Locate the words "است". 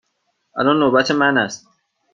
1.37-1.67